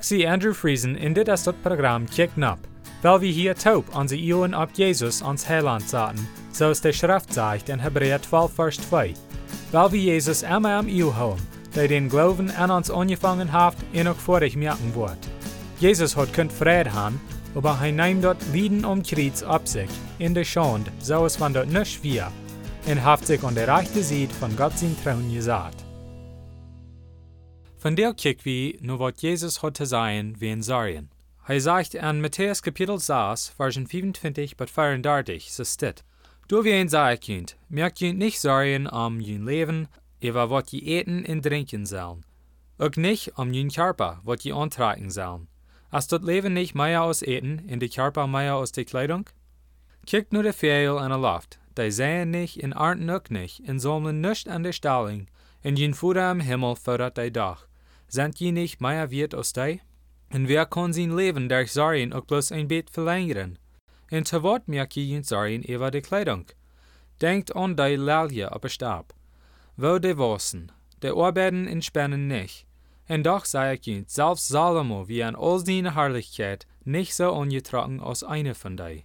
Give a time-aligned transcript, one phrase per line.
[0.00, 2.58] Zie Andrew Friesen in dit as dat program Kick Nap,
[3.02, 7.32] weil wir hier taub onze Ioen ab Jesus ans Heiland zaten, so es der Schrift
[7.32, 9.14] sagt in Hebräer 12, Vers 2.
[9.70, 11.40] Weil wir Jesus immer am Io haben,
[11.76, 15.18] der den Glauben an uns angefangen hat, en auch vor ich merken wird.
[15.78, 17.20] Jesus hat könnt Frieden haben,
[17.54, 21.54] aber er nimmt dort Lieden um Kreuz ab sich, in der Schande, so es von
[21.54, 22.32] dort nicht wir,
[22.86, 25.85] und haft sich an der rechten Seite von Gott sein Trauen gesagt.
[27.86, 31.08] Von der kijk wie nu wat Jesus hat te sein wie in Sarien.
[31.44, 36.02] Hij sagt an Matthäus Kapitel 6, Versen 25 bis 34, so steht,
[36.48, 39.86] Du wie ein sagen könnt, merkt ihr nicht Sarien am jün Leben,
[40.20, 42.24] über wat je eten und trinken sollen.
[42.78, 45.46] Auch nicht am jün Körper, wat je antragen sollen.
[45.88, 49.26] Als das Leben nicht mehr aus Eten und der Körper mehr aus der Kleidung?
[50.06, 53.78] Kijkt nur der Vögel an der Luft, die sehen nicht und ernten auch nicht und
[53.78, 55.28] sammeln nicht an der Stalling,
[55.62, 57.68] und jün Futter am Himmel fördert die Dach.
[58.08, 59.80] Sind je nicht mehr wert aus die?
[60.32, 63.58] Und wer kann sein Leben durch Sorgen auch bloß ein Bett verlängern?
[64.24, 66.46] Zu wat merkt je jün Sorgen über die Kleidung?
[67.20, 69.14] Denkt an die Lilje auf der Stab.
[69.76, 72.66] Wo die Wassen, die arbeiten und spannen nicht.
[73.08, 78.00] Und doch sei ich jün, selbst Salomo wie an all seine Herrlichkeit nicht so ungetrocken
[78.00, 79.04] als eine von die.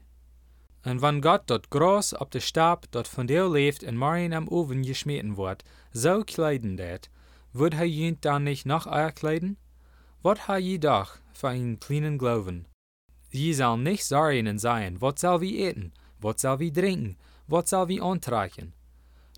[0.84, 4.48] Und wenn Gott dort groß auf der Stab, dort von der lebt und morgen am
[4.48, 7.10] Ofen geschmeten wird, so kleiden det,
[7.54, 9.58] wird er jünt dann nicht noch euer kleiden?
[10.22, 12.66] Wat ha je doch für einen kleinen Glauben?
[13.30, 17.88] Je soll nicht sorgen sein, wat soll wie eten, wat soll wie trinken, wat soll
[17.88, 18.74] wie antreichen.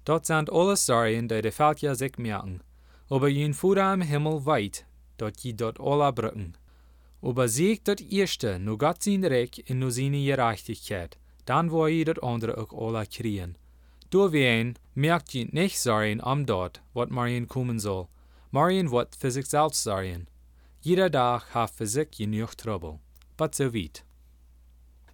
[0.06, 2.62] Dort sind alles Sorgen, die die Völker sich merken.
[3.10, 4.86] Aber jün Fuder am Himmel weit,
[5.18, 6.58] dort je dort alle brücken.
[7.22, 12.04] Aber sieg dort erste, nur Gott sein Recht und nur seine Gerechtigkeit, dann wo je
[12.04, 13.56] dort andere auch alle kriegen.
[14.14, 18.08] Door wien merkt je nicht sorgen am dort, wat Marien kommen soll.
[18.52, 20.28] Marien wat für sich selbst sorgen.
[20.82, 23.00] Jeder Tag hat für sich genug Trouble.
[23.38, 24.04] But so weit.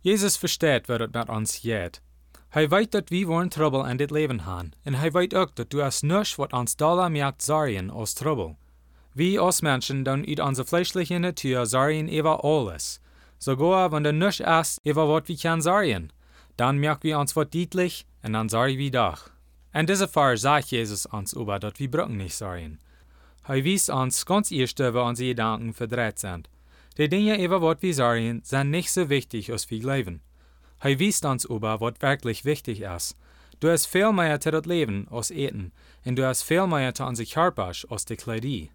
[0.02, 2.02] Jesus versteht, wat het met ons geht.
[2.50, 4.74] Hij weet dat we wollen Trouble in dit Leben haben.
[4.86, 8.56] Und hij weet ook dat du es nichts, wat ons dollar merkt sorgen als Trouble.
[9.14, 13.00] Wir als Menschen dann uit onze fleischliche Natur sorgen über alles.
[13.38, 16.12] Sogar wenn du nichts ist, über wat wir kann sorgen.
[16.60, 19.30] Dann merken wir uns wat deutlich, und dann sorgen wir doch.
[19.74, 22.80] Und diese Fall sagt Jesus uns über, dass wir brücken nicht sorgen.
[23.44, 26.50] Hij wies uns ganz erste, wo unsere Gedanken verdreht sind.
[26.98, 30.20] Die Dinge, über was wir sorgen, sind nicht so wichtig, als wir glauben.
[30.82, 33.16] Hij wies uns über, was wirklich wichtig ist.
[33.62, 35.72] Du hast viel mehr zu das Leben als Eten,
[36.04, 38.68] und du hast viel mehr zu unser Körper als die Kleidung.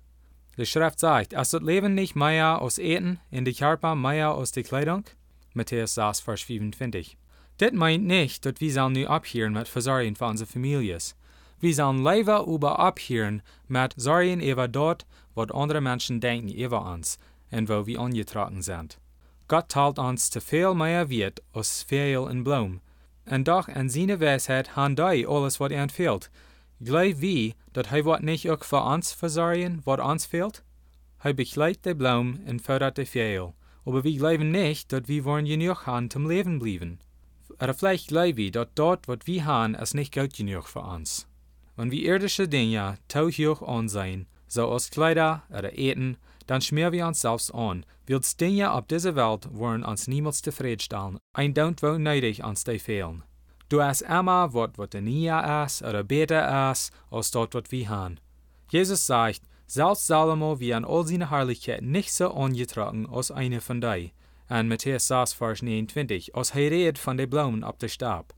[0.57, 4.53] Die Schrift sagt, ist das Leben nicht mehr als Eten, und die Körper mehr als
[4.53, 5.05] die Kleidung?
[5.53, 7.19] Matthäus 6, Vers 25.
[7.59, 11.15] Das meint nicht, dass wir sollen nu abhören mit Versorgen für unsere Families.
[11.61, 17.19] Wir sollen lieber über abhören mit Sorgen über dort, was andere Menschen denken über uns
[17.51, 18.99] und wo wir angetragen sind.
[19.47, 22.81] Gott teilt uns zu viel mehr Wert als Vögel und Blumen.
[23.27, 26.31] Und doch in seiner Weisheit haben die alles, was ihnen fehlt.
[26.81, 30.63] Glaub wie, dass er wat nicht auch für uns versorgen, was uns fehlt?
[31.23, 33.53] Er begleitet die Blumen und fördert die Vögel.
[33.85, 36.99] Aber wir glauben nicht, dass wir wollen genug haben zum Leben bleiben.
[37.61, 41.27] Oder vielleicht wir, dass dort, was wir haben, es nicht gut genug für uns.
[41.77, 46.17] Wenn wir irdische Dinge zu hoch ansehen, so als Kleider oder Eten,
[46.47, 47.85] dann schmieren wir uns selbst an.
[48.07, 51.19] Wilds Dinge auf dieser Welt wollen uns niemals zufriedenstellen.
[51.33, 53.23] Ein Don't wo neidig uns die fehlen.
[53.69, 58.21] Du hast immer wat wat näher ist oder besser ist, als dort, was wir haben.
[58.69, 63.81] Jesus sagt, selbst Salomo wie an all seine Herrlichkeit nicht so angetragen als eine von
[63.81, 64.13] die.
[64.49, 68.33] En Matthäus 6, Vers 29, als hij redet von den Blumen op de Stab.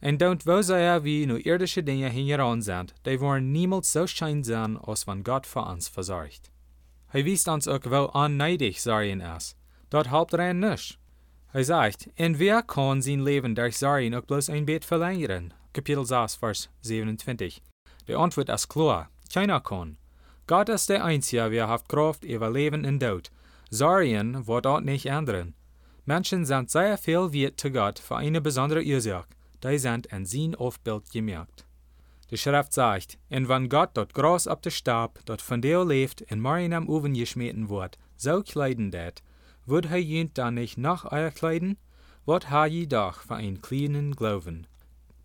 [0.00, 4.42] En don't wo sei wie nur irdische Dinge hingeran sind, die wollen niemals so schein
[4.42, 6.50] sein, als wenn Gott für uns versorgt.
[7.12, 9.56] Hij wies uns auch, wo anneidig Sarien ist.
[9.90, 10.98] Dort halbt er nicht.
[11.52, 15.52] Hij sagt, en wer kann sein Leben durch Sarien auch bloß ein Bett verlängern?
[15.72, 17.60] Kapitel 6, Vers 27.
[18.06, 19.98] Die Antwort ist klar, keiner kann.
[20.46, 23.30] Gott ist der Einzige, wer hat Kraft über Leben und Tod.
[23.72, 25.54] Sarien wird dort nicht ändern.
[26.04, 29.28] Menschen sind sehr viel wert zu Gott für eine besondere Ursache.
[29.62, 31.66] Die sind in sein Aufbild gemerkt.
[32.30, 36.20] Die Schrift sagt, und wenn Gott dort groß auf der Stab, dort von der lebt,
[36.22, 39.22] in morgen am Ofen geschmeten wird, so kleiden det,
[39.66, 41.76] wird er jünt dann nicht nach euer kleiden?
[42.26, 44.66] Wat ha je doch für einen kleinen Glauben?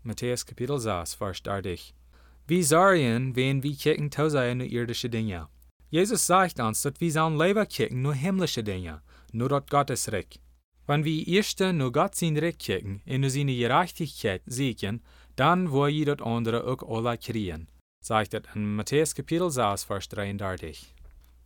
[0.03, 1.95] Matthäus Kapitel 6, Vers 30.
[2.48, 5.48] Wie sorgen, wenn wir kicken tausend irdische Dinge?
[5.95, 9.01] Jesus sagt uns, dass wir sollen lieber kicken nur himmlische Dinge,
[9.31, 10.42] nur dort Gottes Reich.
[10.88, 15.01] Wenn wir erst nur Gott sein Recht kicken und nur seine Gerechtigkeit siegen,
[15.38, 17.69] dann wo je dort andere auch alle kriegen.
[18.01, 20.94] Sagt es in Matthäus Kapitel 6, Vers 33.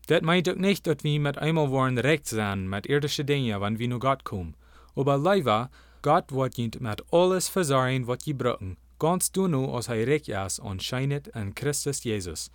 [0.07, 3.77] Dat meint ook nicht, dat wir mit einmal wollen recht sein mit irdische Dinge, wenn
[3.77, 4.55] wir nu Gott kommen.
[4.95, 5.69] Aber leider,
[6.01, 8.77] Gott wird jint mit alles versorgen, wat je brauchen.
[8.97, 12.49] Ganz du nu, als hij recht ist und scheinet in Christus Jesus.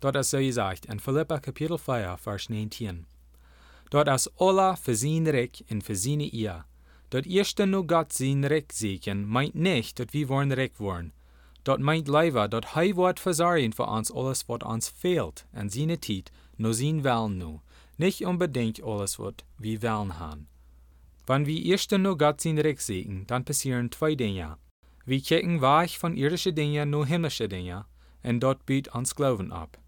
[0.00, 3.06] Dort ist so gesagt in Philippa Kapitel 4, Vers 19.
[3.90, 6.64] Dort ist alle für sein Recht und für seine Ehe.
[7.10, 11.12] Dort erste nu Gott sein Recht sehen, meint nicht, dass wir wollen recht wollen.
[11.64, 16.00] Dort meint leider, dass er wird versorgen für uns alles, was uns fehlt, in seine
[16.00, 17.60] Zeit, nur sein Willen nu.
[17.98, 20.48] Nicht unbedingt alles, was wir wollen haben.
[21.26, 24.56] Wenn wir erst nur Gott sein Recht sehen, dann passieren zwei Dinge.
[25.04, 27.84] Wir kicken weich von irdischen Dingen nur himmlische Dinge,
[28.22, 29.78] und dort bietet uns Glauben ab.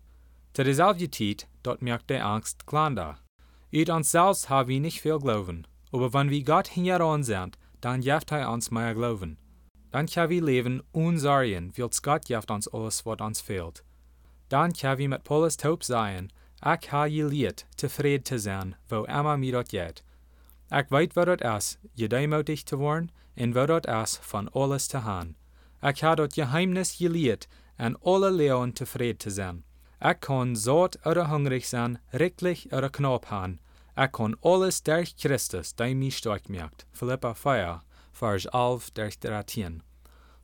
[0.55, 3.19] Zu Zeit, dort merkt die Angst klein da.
[3.75, 8.03] Uit uns selbst haben wir nicht viel Glauben, aber wenn wir Gott hingeran sind, dann
[8.03, 9.39] gibt er uns mehr Glauben.
[9.91, 13.83] Dann können wir leben unsorgen, weil Gott gibt uns alles, was uns fehlt.
[14.51, 19.39] Dann können wir mit Paulus Taub sein, ich habe geleerd tevreden zu sein, wo immer
[19.39, 20.05] mir dort geht.
[20.71, 25.01] Ich wat het is, je deimotig te worden, en wat het is van alles te
[25.01, 25.37] gaan.
[25.81, 29.65] Ik heb dat geheimnis geleerd, en alle leeuwen tevreden te zijn.
[30.05, 33.61] Ik kan zout oder hungrig zijn, riklich oder knap haben.
[33.97, 36.87] Ik kan alles durch Christus, die mich stark macht.
[36.93, 37.83] Philippa 4,
[38.13, 39.83] Vers 11 durch 13.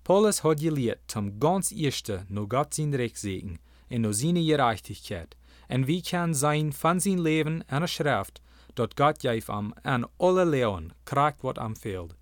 [0.05, 3.59] Paulus hat geleerd zum ganz erste nur Gott sein Recht sehen,
[3.89, 5.37] en nur seine Gerechtigkeit.
[5.69, 8.41] En wie kann sein von sein Leben eine Schrift,
[8.77, 12.15] dat Gott geeft am an alle Leon kracht wat am fehlt.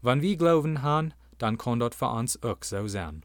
[0.00, 3.24] Wenn wir glauben han, dann kann dat für uns auch so sein.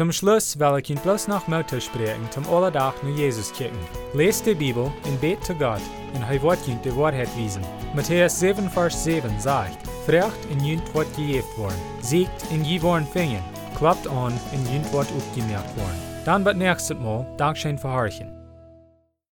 [0.00, 3.76] Zum Schluss will ich Ihnen bloß noch Motto sprechen, zum Allerdach nur Jesus kicken.
[4.14, 5.82] Lest die Bibel und bet zu Gott,
[6.14, 7.62] und er wird Ihnen die Wahrheit wiesen.
[7.94, 9.76] Matthäus 7, Vers 7 sagt,
[10.06, 13.44] Frecht in jünt wird gejeft worden, siegt in je worden fingen,
[13.76, 16.00] klappt an in jünt wird aufgemerkt worden.
[16.24, 18.39] Dann wird nächstes Mal Dankeschön für Horchen.